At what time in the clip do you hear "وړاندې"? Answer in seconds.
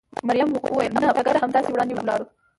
1.71-1.93